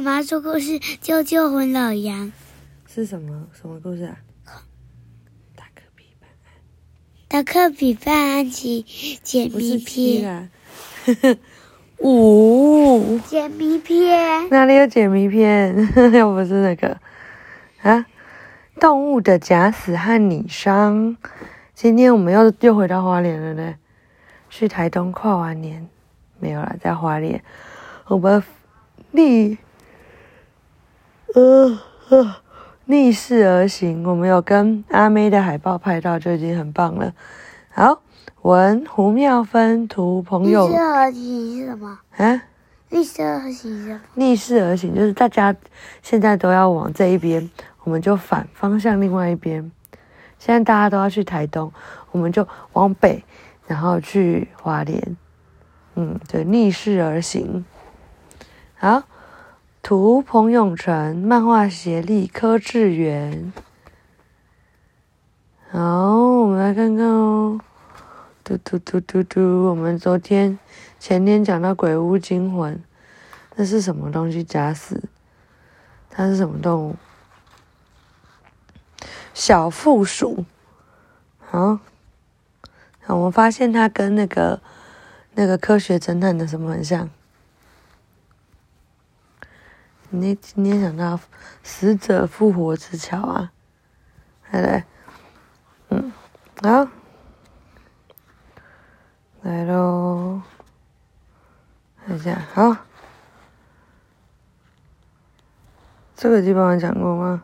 [0.00, 2.32] 妈妈说故事，救救魂老羊。
[2.86, 4.16] 是什么什么故事啊？
[5.54, 6.56] 达克比办案。
[7.28, 8.82] 达克比办案集
[9.22, 10.48] 解谜篇。
[11.04, 11.36] 呵呵，
[11.98, 14.48] 五解谜篇。
[14.48, 15.76] 哪里有解谜篇？
[16.16, 16.98] 又不是那个
[17.82, 18.06] 啊？
[18.80, 21.14] 动物的假死和拟伤。
[21.74, 23.74] 今天我们又又回到花莲了呢。
[24.48, 25.86] 去台东跨完年，
[26.38, 27.44] 没有了，在花莲。
[28.06, 28.42] 我们
[29.10, 29.58] 逆
[31.34, 32.36] 呃呃
[32.86, 37.12] 逆势而行，我们有跟阿妹的海报拍到，就已经很棒了。
[37.70, 38.02] 好，
[38.42, 40.68] 文胡妙芬，图朋友。
[40.68, 41.98] 逆势而行是什么？
[42.16, 42.42] 啊？
[42.88, 44.00] 逆势而行是什么？
[44.14, 45.54] 逆势而行就是大家
[46.02, 47.48] 现在都要往这一边，
[47.84, 49.70] 我们就反方向另外一边。
[50.38, 51.72] 现在大家都要去台东，
[52.10, 53.24] 我们就往北。
[53.66, 55.16] 然后去花莲，
[55.94, 57.64] 嗯，对，逆势而行。
[58.74, 59.04] 好，
[59.82, 63.52] 图彭永成，漫画协力柯智元。
[65.70, 67.58] 好，我们来看看哦。
[68.44, 70.58] 嘟嘟嘟嘟嘟，我们昨天
[70.98, 72.82] 前天讲到鬼屋惊魂，
[73.56, 74.44] 那是什么东西？
[74.44, 75.02] 假死？
[76.10, 76.96] 它是什么动物？
[79.32, 80.44] 小负鼠。
[81.38, 81.78] 好。
[83.06, 84.60] 我们发现它跟那个
[85.34, 87.10] 那个科学侦探的什么很像？
[90.10, 91.18] 你今天想到
[91.62, 93.52] 死者复活之桥啊？
[94.50, 94.86] 来来，
[95.88, 96.12] 嗯，
[96.62, 96.88] 好，
[99.42, 100.42] 来喽，
[102.04, 102.76] 看一下，好，
[106.16, 107.42] 这个地方讲过吗？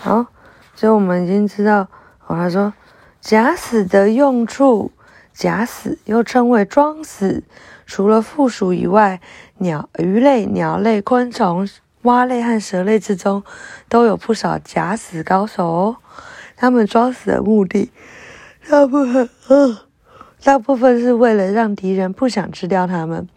[0.00, 0.26] 好，
[0.74, 1.88] 所以我们已经知道，
[2.26, 2.72] 哦，他说。
[3.20, 4.92] 假死的用处，
[5.38, 7.44] 假死又称为装死。
[7.86, 9.20] 除了负鼠以外，
[9.58, 11.68] 鸟、鱼类、鸟类、昆虫、
[12.02, 13.44] 蛙类和蛇类之中，
[13.88, 15.96] 都有不少假死高手哦。
[16.56, 17.92] 他们装死的目的，
[18.68, 19.78] 大部分，嗯，
[20.42, 23.28] 大部分是为了让敌人不想吃掉他们，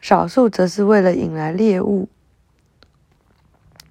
[0.00, 2.08] 少数则是为了引来猎物。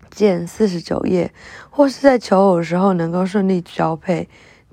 [0.10, 1.34] 见四十九页，
[1.70, 4.30] 或是在求偶时候能够顺利交配。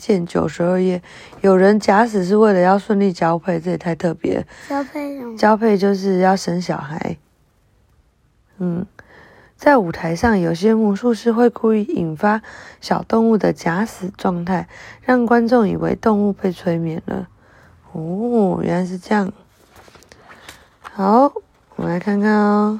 [0.06, 1.02] 见九十二页，
[1.40, 4.44] 有人假死是为了要顺利交配，这也太特别了。
[4.68, 5.38] 交配什么？
[5.38, 7.16] 交配就是要生小孩。
[8.58, 8.84] 嗯，
[9.56, 12.42] 在舞台上，有些魔术师会故意引发
[12.82, 14.68] 小动物的假死状态，
[15.00, 17.26] 让观众以为动物被催眠了。
[17.92, 19.32] 哦，原来是这样。
[20.82, 21.32] 好，
[21.76, 22.78] 我们来看看哦。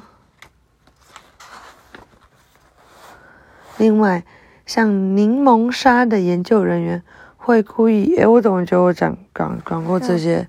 [3.79, 4.23] 另外。
[4.67, 7.03] 像柠檬沙的研究人员
[7.45, 10.47] 会故意，诶，我怎么觉得我讲讲讲过这些？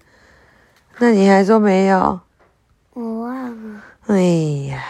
[0.97, 2.19] 那你还说没有？
[2.95, 3.83] 我忘了。
[4.07, 4.17] 哎
[4.71, 4.83] 呀，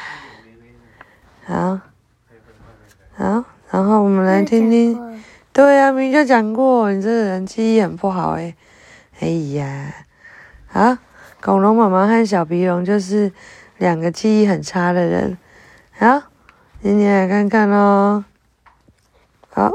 [1.47, 1.81] 好，
[3.17, 5.21] 好，然后我们来听听。
[5.53, 8.55] 对呀，明明就讲过，你这个人记忆很不好诶。
[9.19, 9.93] 哎呀，
[10.73, 11.01] 啊，
[11.43, 13.33] 恐龙妈妈和小鼻龙就是
[13.79, 15.37] 两个记忆很差的人。
[15.99, 16.23] 好，
[16.81, 18.23] 今天来看看喽。
[19.51, 19.73] 好，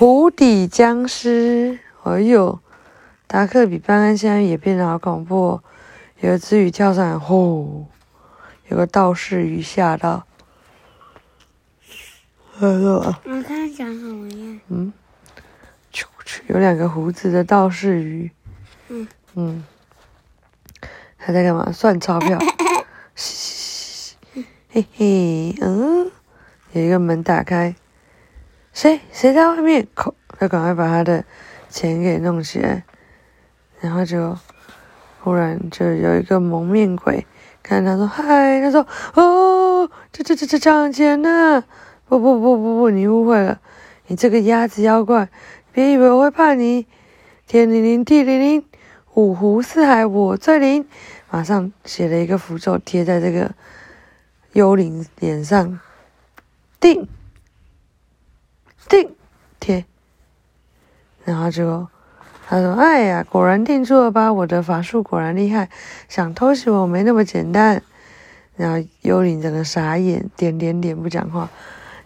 [0.00, 2.58] 湖底僵尸，哎呦，
[3.26, 5.62] 达克比办案现在也变得好恐怖哦。
[6.20, 7.84] 有一只鱼跳上来，呼，
[8.68, 10.26] 有个道士鱼吓到。
[12.60, 14.60] 我看讲什么呀？
[14.68, 14.90] 嗯，
[15.92, 18.30] 去去，有两个胡子的道士鱼。
[18.88, 19.62] 嗯嗯，
[21.18, 21.70] 他在干嘛？
[21.72, 22.38] 算钞票。
[23.14, 26.10] 嘻嘻，嘿嘿，嗯，
[26.72, 27.74] 有一个门打开。
[28.72, 29.86] 谁谁在外面？
[29.94, 31.24] 口，要赶快把他的
[31.68, 32.84] 钱给弄起来，
[33.80, 34.38] 然后就
[35.20, 37.26] 忽然就有一个蒙面鬼
[37.62, 41.62] 看他说：“嗨！”他说：“哦，这这这这抢钱呢！
[42.08, 43.60] 不不不不不，你误会了，
[44.06, 45.28] 你这个鸭子妖怪，
[45.72, 46.86] 别以为我会怕你！
[47.46, 48.64] 天灵灵，地灵灵，
[49.14, 50.88] 五湖四海我最灵！
[51.28, 53.52] 马上写了一个符咒贴在这个
[54.52, 55.78] 幽灵脸上，
[56.80, 57.08] 定。”
[58.90, 59.14] 定
[59.60, 59.84] 贴，
[61.24, 61.86] 然后就
[62.48, 64.32] 他说：“哎呀，果然定住了吧？
[64.32, 65.70] 我的法术果然厉害，
[66.08, 67.80] 想偷袭我没那么简单。”
[68.58, 71.48] 然后幽灵整个傻眼，点点点不讲话，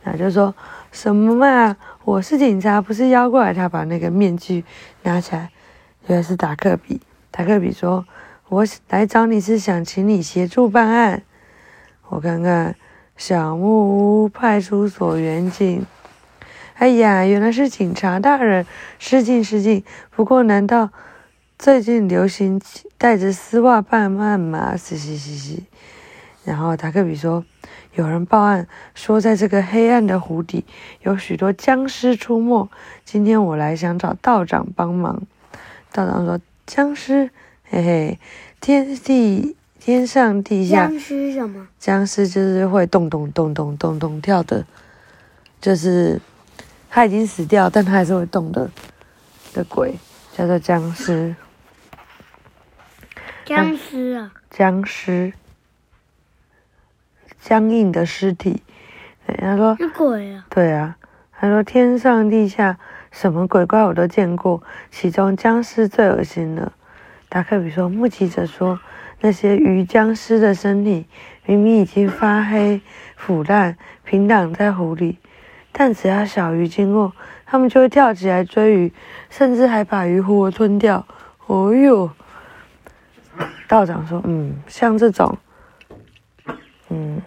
[0.03, 0.55] 然后就说
[0.93, 1.77] 什么嘛？
[2.05, 3.55] 我是警察，不是妖怪。
[3.55, 4.63] 他把那个面具
[5.05, 5.51] 拿起来，
[6.07, 7.01] 原来是达克比。
[7.31, 8.05] 达克比说
[8.51, 11.23] ：“我来找你是想请你协助办案。”
[12.11, 12.77] 我看看
[13.17, 15.87] 小木屋派出所员警。
[16.77, 18.67] 哎呀，原来是警察大人，
[18.99, 19.85] 失敬失敬。
[20.11, 20.91] 不过，难道
[21.57, 22.61] 最近流行
[22.99, 24.77] 带着丝袜办案吗？
[24.77, 25.65] 嘻嘻嘻嘻，
[26.45, 27.45] 然后达克比说
[27.95, 30.65] ：“有人报案说，在这个黑暗的湖底
[31.03, 32.69] 有许多僵尸出没。
[33.05, 35.23] 今天我来想找道长帮忙。”
[35.93, 37.31] 道长说：“僵尸，
[37.63, 38.19] 嘿嘿，
[38.61, 40.89] 天地天上地下。
[40.89, 41.69] 僵尸什么？
[41.79, 44.67] 僵尸就是会动动动动动动跳的，
[45.61, 46.21] 就是
[46.95, 48.71] 他已经死掉，但他还是会动的
[49.53, 49.97] 的鬼，
[50.33, 51.35] 叫做僵尸。
[53.45, 55.33] 僵尸啊，僵尸。”
[57.43, 58.63] 僵硬的尸体，
[59.27, 60.47] 对，他说是鬼啊。
[60.49, 60.97] 对啊，
[61.33, 62.79] 他说天上地下
[63.11, 64.63] 什么鬼怪我都见过，
[64.93, 66.73] 其中僵尸最恶心了。
[67.29, 68.79] 达克比说，目击者说
[69.21, 71.07] 那些鱼僵尸的身体
[71.45, 72.81] 明明已经发黑
[73.17, 75.19] 腐烂，平躺在湖里，
[75.77, 77.13] 但只要小鱼经过，
[77.45, 78.93] 他们就会跳起来追鱼，
[79.29, 81.05] 甚至还把鱼活吞掉。
[81.47, 82.11] 哦哟，
[83.69, 85.37] 道长说，嗯，像这种，
[86.89, 87.21] 嗯。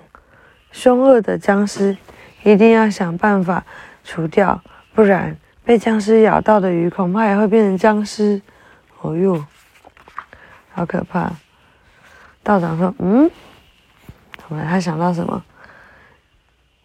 [0.70, 1.98] 凶恶的僵尸
[2.44, 3.66] 一定要想办法
[4.04, 4.62] 除掉，
[4.94, 8.40] 不然被僵尸咬到的鱼恐怕也会变成僵尸。
[9.02, 9.44] 哦哟，
[10.74, 11.32] 好可怕！
[12.44, 13.32] 道长说：“嗯，
[14.38, 15.44] 怎么他想到什么？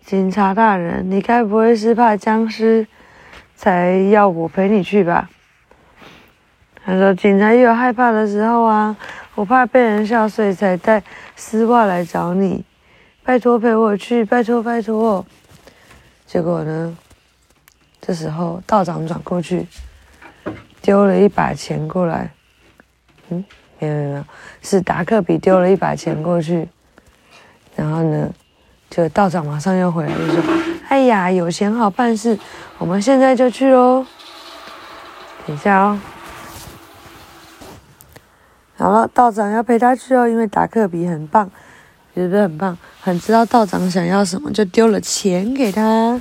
[0.05, 2.87] 警察大人，你该不会是怕僵尸
[3.55, 5.31] 才要我陪你去吧？”
[6.85, 8.97] 他说：“警察也有害怕的时候啊，
[9.35, 11.03] 我怕被人笑，所以才带
[11.37, 12.65] 丝袜来找你。”
[13.25, 15.25] 拜托陪我去，拜托拜托。
[16.27, 16.97] 结果呢？
[18.01, 19.65] 这时候道长转过去，
[20.81, 22.33] 丢了一把钱过来。
[23.29, 23.45] 嗯，
[23.79, 24.25] 没有没有，
[24.61, 26.69] 是达克比丢了一把钱过去。
[27.77, 28.29] 然后呢，
[28.94, 30.55] 就道长马上又回来，就说
[30.91, 32.39] ：“哎呀，有钱好办事，
[32.77, 34.05] 我们现在就去喽。”
[35.49, 35.99] 等一下哦。
[38.77, 41.50] 好了，道长要陪他去哦，因为达克比很棒。
[42.15, 46.21] 觉得很棒，很知道道长想要什么，就丢了钱给他。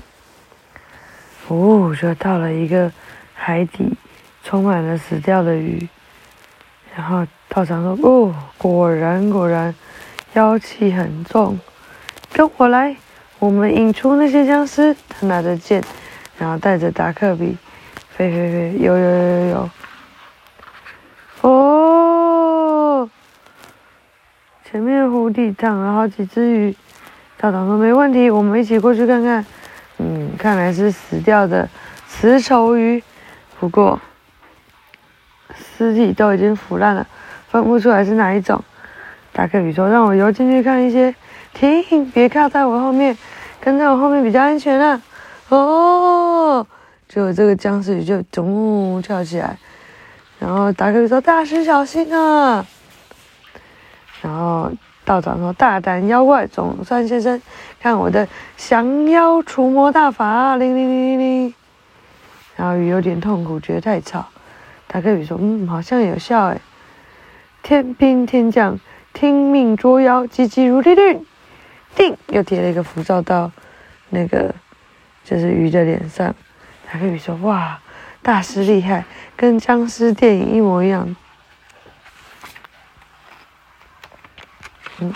[1.50, 2.90] 哦，就到了一个
[3.34, 3.94] 海底，
[4.46, 5.90] 充满了死掉的鱼。
[6.96, 9.76] 然后道长说：“哦，果然果然，
[10.32, 11.60] 妖气很重，
[12.34, 12.96] 跟我来，
[13.40, 15.84] 我们引出那些僵尸。”他拿着剑，
[16.38, 17.58] 然后带着达克比，
[18.10, 19.70] 飞飞飞，游游游游游。
[21.42, 23.10] 哦
[24.64, 26.76] 前面湖底躺了好几只鱼，
[27.38, 29.46] 道长说没问题，我们一起过去看看。
[29.98, 31.68] 嗯，看来是死掉的
[32.08, 33.04] 雌丑鱼，
[33.60, 34.00] 不过
[35.54, 37.06] 尸体都已经腐烂了，
[37.50, 38.64] 分不出来是哪一种。
[39.34, 41.14] 达克比说：“让我游进去看一些。”
[41.54, 43.18] 停，别靠在我后面，
[43.60, 45.02] 跟在我后面比较安全啊。
[45.50, 46.66] 哦，
[47.08, 49.58] 结果这个僵尸鱼就咚跳起来，
[50.40, 52.66] 然后达克比说：“大师小心啊！”
[54.24, 54.72] 然后
[55.04, 57.42] 道长说：“大胆妖怪，总算现身，
[57.80, 61.54] 看我的降妖除魔大法！”铃铃铃铃铃。
[62.56, 64.26] 然后鱼有点痛苦，觉得太吵。
[64.88, 66.62] 达克比说：“嗯，好像有效哎。”
[67.64, 68.80] 天兵天将，
[69.14, 71.26] 听命捉妖，急急如律令。
[71.96, 73.52] 定，又贴了一个符咒到
[74.10, 74.54] 那个
[75.24, 76.34] 就是鱼的脸上。
[76.92, 77.80] 达克比说：“哇，
[78.22, 79.06] 大师厉害，
[79.36, 81.16] 跟僵尸电影一模一样。”
[85.00, 85.14] 嗯，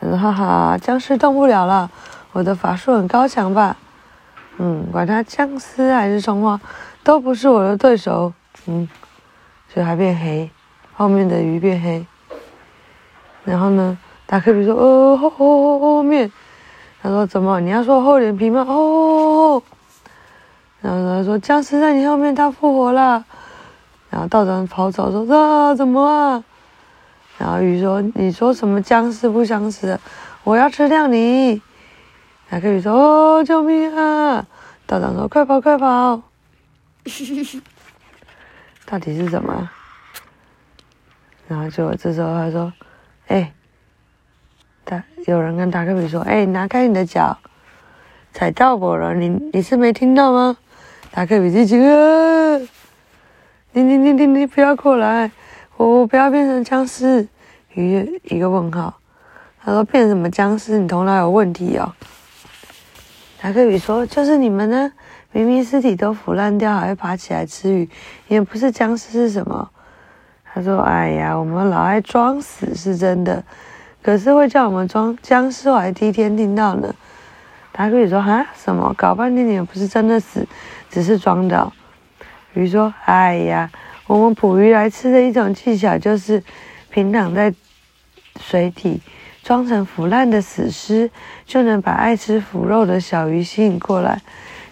[0.00, 1.90] 他说：“哈哈，僵尸动不了了，
[2.32, 3.76] 我的法术很高强吧？
[4.58, 6.60] 嗯，管他僵尸还是虫花，
[7.04, 8.32] 都不是我的对手。
[8.66, 8.88] 嗯，
[9.72, 10.50] 所以还变黑，
[10.94, 12.04] 后面的鱼变黑。
[13.44, 13.96] 然后呢，
[14.28, 16.30] 达克比说：‘哦，后后后后面。’
[17.00, 17.58] 他说：‘怎么？
[17.60, 19.62] 你要说厚脸皮吗？’哦，
[20.82, 23.24] 然后他说：‘僵尸在你后面，他复活了。’
[24.10, 26.44] 然后道长跑走说：‘啊，怎么啊？’
[27.38, 29.98] 然后鱼说：“你说什么僵尸不僵尸？
[30.44, 31.62] 我要吃掉你！”
[32.50, 32.92] 达克比说
[33.40, 34.44] ：“哦，救命啊！”
[34.86, 36.20] 道长说：“快跑，快跑！”
[38.84, 39.70] 到底是什么？
[41.46, 42.72] 然后就这时候他说
[43.28, 43.52] ：“哎，
[45.26, 47.36] 有人跟达克比说：‘哎，拿开你的脚，
[48.32, 50.56] 踩到我了！’你你是没听到吗？”
[51.10, 51.80] 达克比就惊
[53.72, 55.30] ：“你你你你你不要过来！”
[55.76, 57.28] 我不要变成僵尸，
[57.74, 58.98] 鱼一个问号。
[59.62, 60.78] 他说变什么僵尸？
[60.78, 61.92] 你头脑有问题哦。
[63.40, 64.92] 达克比说就是你们呢，
[65.30, 67.88] 明明尸体都腐烂掉，还会爬起来吃鱼，
[68.26, 69.70] 也不是僵尸是什么？
[70.52, 73.44] 他说哎呀，我们老爱装死是真的，
[74.08, 76.94] 可是会叫我们装僵尸，我还第一天听到呢。
[77.72, 78.94] 达克比说哈什么？
[78.96, 80.48] 搞半天你们不是真的死，
[80.88, 81.70] 只是装的。
[82.54, 83.70] 鱼说哎呀。
[84.06, 86.42] 我们捕鱼来吃的一种技巧，就是
[86.88, 87.52] 平躺在
[88.40, 88.98] 水底，
[89.42, 91.10] 装成腐烂的死尸，
[91.44, 94.22] 就能把爱吃腐肉的小鱼吸引过来，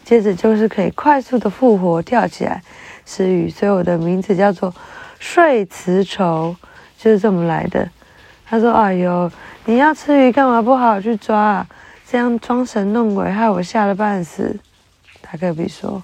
[0.03, 2.63] 接着就是可以快速的复活跳起来
[3.05, 4.75] 吃鱼，所以我的名字叫做
[5.19, 6.57] 睡辞虫，
[6.97, 7.87] 就是这么来的。
[8.49, 9.31] 他说：“哎呦，
[9.65, 11.67] 你要吃鱼干嘛不好好去抓啊？
[12.09, 14.59] 这样装神弄鬼，害我吓得半死。”
[15.21, 16.03] 达克比说：“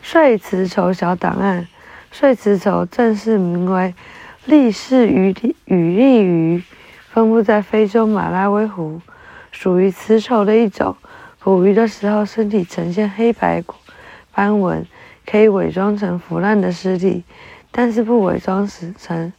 [0.00, 1.66] 睡辞虫小档案，
[2.10, 3.94] 睡辞虫正式名为。”
[4.44, 5.32] 利氏羽
[5.66, 6.64] 羽利鱼
[7.12, 9.00] 分布在非洲马拉维湖，
[9.52, 10.96] 属于辞虫的一种。
[11.38, 13.62] 捕鱼的时候，身体呈现黑白
[14.34, 14.84] 斑纹，
[15.24, 17.22] 可以伪装成腐烂的尸体；
[17.70, 19.32] 但是不伪装，成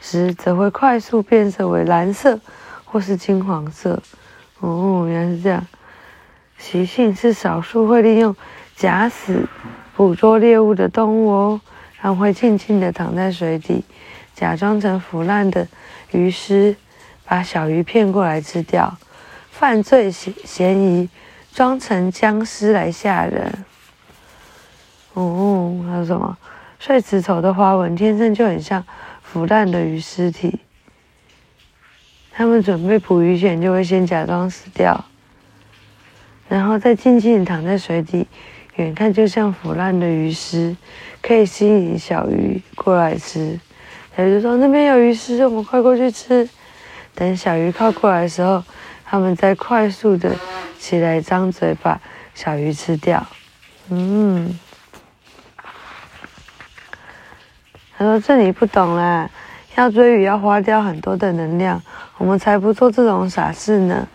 [0.00, 2.38] 时则会快速变色为蓝色
[2.84, 4.00] 或是金黄色。
[4.60, 5.66] 哦，原来是这样。
[6.56, 8.34] 习性是少数会利用
[8.74, 9.48] 假死
[9.96, 11.60] 捕捉猎物的动物哦，
[12.00, 13.84] 它会静静地躺在水底。
[14.34, 15.66] 假装成腐烂的
[16.12, 16.76] 鱼尸，
[17.24, 18.96] 把小鱼骗过来吃掉。
[19.50, 21.08] 犯罪嫌嫌疑，
[21.52, 23.52] 装成僵尸来吓人。
[25.14, 26.36] 哦，还有什么？
[26.78, 28.84] 睡辞虫的花纹天生就很像
[29.30, 30.60] 腐烂的鱼尸体。
[32.32, 35.04] 他们准备捕鱼前，就会先假装死掉，
[36.48, 38.26] 然后再静静躺在水底，
[38.76, 40.76] 远看就像腐烂的鱼尸，
[41.20, 43.58] 可以吸引小鱼过来吃。
[44.16, 46.48] 小鱼就说：“那边有鱼尸，我们快过去吃。”
[47.14, 48.62] 等小鱼靠过来的时候，
[49.04, 50.34] 他们再快速的
[50.78, 52.00] 起来张嘴把
[52.34, 53.26] 小鱼吃掉。
[53.90, 54.58] 嗯，
[57.98, 59.28] 他说：“这你不懂啦，
[59.74, 61.82] 要追鱼要花掉很多的能量，
[62.16, 64.06] 我们才不做这种傻事呢。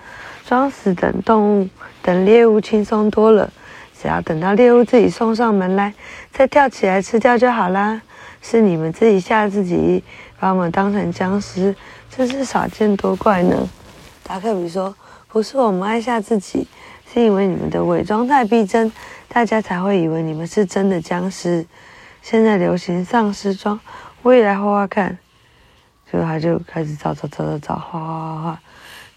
[0.48, 1.70] 装死等动物
[2.02, 3.52] 等猎物轻松多了，
[4.02, 5.94] 只要等到猎物自己送上门来，
[6.32, 8.02] 再跳起来吃掉就好啦。”
[8.42, 10.04] 是你们自己吓自己，
[10.40, 11.76] 把我们当成僵尸，
[12.10, 13.70] 真是少见多怪呢。
[14.22, 14.96] 达克比说
[15.28, 16.68] ：“不是我们爱吓自己，
[17.14, 18.90] 是因为你们的伪装太逼真，
[19.28, 21.66] 大家才会以为你们是真的僵尸。
[22.24, 23.80] 现在流行丧尸妆，
[24.22, 25.20] 我也来画画看。”
[26.10, 28.60] 所以他就开始找找找找找，画画画画。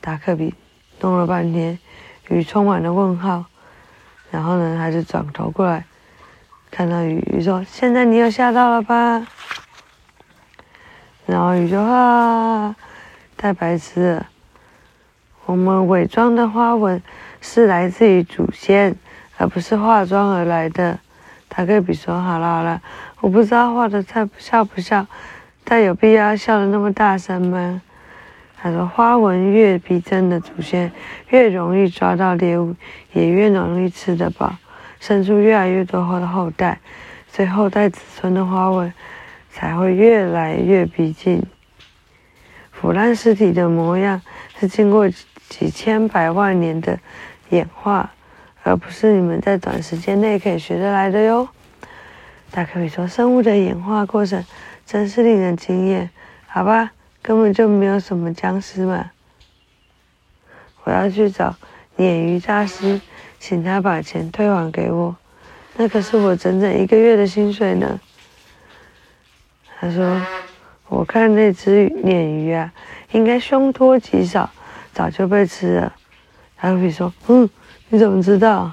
[0.01, 0.53] 达克比
[1.01, 1.79] 弄了半天，
[2.29, 3.45] 雨充满了问号。
[4.31, 5.85] 然后呢，他就转头过来。
[6.71, 9.27] 看到雨雨说：“现在你又吓到了吧？”
[11.27, 12.75] 然后雨就啊，
[13.37, 14.27] 太白痴了。
[15.45, 17.01] 我们伪装的花纹
[17.41, 18.97] 是来自于祖先，
[19.37, 20.99] 而不是化妆而来的。
[21.49, 22.83] 达克比说：“好了好了，
[23.21, 25.07] 我不知道画的太笑不笑，
[25.65, 27.83] 但有必要笑的那么大声吗？”
[28.61, 30.91] 他说：“花纹越逼真的祖先，
[31.29, 32.75] 越容易抓到猎物，
[33.13, 34.57] 也越容易吃得饱。”
[34.99, 36.81] 生出越来越多后的后代，
[37.29, 38.93] 所以后代子孙的花纹
[39.51, 41.43] 才会越来越逼近。
[42.73, 44.23] 腐烂尸体的模样
[44.59, 45.09] 是经过
[45.49, 46.99] 几千百万年的
[47.51, 48.11] 演化，
[48.67, 51.49] 而不是你们在短时间内可以学得来的哟。
[52.51, 54.45] 大可比说，生物的演化过程
[54.85, 56.11] 真是令人惊艳。
[56.47, 56.91] 好吧，
[57.23, 59.11] 根本就没有什么僵尸嘛。
[60.85, 61.55] 我要去找
[61.97, 63.01] 鲶鱼大师。
[63.39, 65.15] 请他把钱退还给我，
[65.77, 68.01] 那可是我整整一个月的薪水呢。
[69.79, 70.21] 他说
[70.89, 72.73] ：“我看那只鲶鱼啊，
[73.13, 74.51] 应该凶多吉少，
[74.93, 75.95] 早就被吃了。”
[76.59, 77.49] 达克比说：“嗯，
[77.89, 78.73] 你怎么知道？”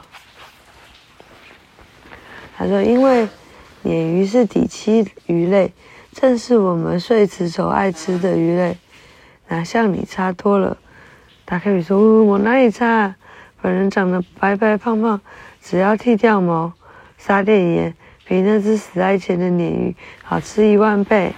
[2.57, 3.27] 他说：“因为
[3.83, 5.73] 鲶鱼是底栖鱼类，
[6.13, 8.77] 正是我们睡池虫爱吃的鱼类，
[9.47, 10.77] 哪像你差多了。”
[11.45, 13.15] 达克比说：“，我哪里差？”
[13.61, 15.19] 本人长得白白胖胖，
[15.61, 16.73] 只要剃掉毛，
[17.17, 17.93] 撒点盐，
[18.25, 21.33] 比那只死爱钱的鲶鱼好吃一万倍。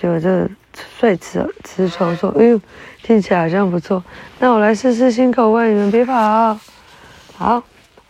[0.00, 0.48] 就这
[0.98, 2.60] 睡池池虫说：“哎呦，
[3.02, 4.02] 听起来好像不错，
[4.38, 6.58] 那我来试试新口味，你们别跑。”
[7.38, 7.62] 好，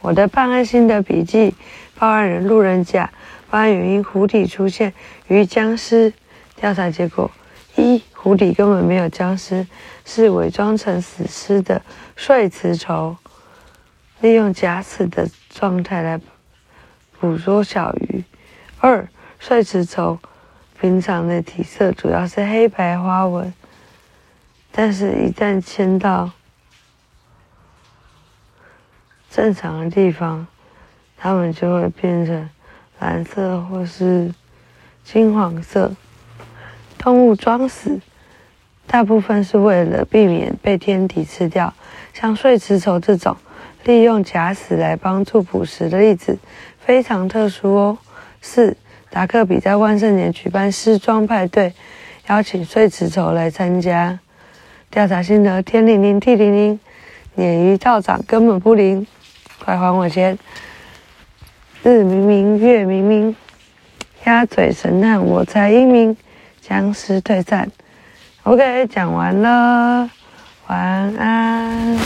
[0.02, 1.52] 我的办案心得笔记：
[1.99, 3.11] 报案人路人甲，
[3.50, 4.95] 报案原因湖底出现
[5.26, 6.12] 鱼僵尸。
[6.54, 7.28] 调查结果：
[7.75, 9.66] 一，湖底根本没有僵尸，
[10.04, 11.83] 是伪装成死尸的。
[12.14, 13.16] 睡辞虫
[14.21, 16.21] 利用假死的状态来
[17.18, 18.23] 捕捉小鱼。
[18.78, 19.09] 二，
[19.40, 20.16] 睡辞虫
[20.80, 23.52] 平常的体色主要是黑白花纹，
[24.71, 26.30] 但是一旦迁到
[29.37, 30.47] 正常的地方，
[31.19, 32.49] 它们就会变成
[33.00, 34.33] 蓝色或是
[35.05, 35.93] 金黄色。
[36.97, 38.00] 动物装死，
[38.87, 41.75] 大部分是为了避免被天敌吃掉。
[42.14, 43.37] 像睡辞虫这种
[43.85, 46.38] 利用假死来帮助捕食的例子
[46.81, 47.99] 非常特殊哦。
[48.40, 48.75] 四，
[49.11, 51.75] 达克比在万圣节举办尸装派对，
[52.28, 54.19] 邀请碎纸筹来参加。
[54.90, 56.81] 调查心得：天灵灵，地灵灵，
[57.37, 59.07] 鲶鱼道长根本不灵，
[59.64, 60.38] 快还我钱！
[61.82, 63.36] 日明明，月明明，
[64.25, 66.16] 鸭嘴神探我猜英明，
[66.60, 67.70] 僵尸退散。
[68.42, 70.10] OK，讲完了，
[70.68, 70.78] 晚
[71.16, 71.98] 安。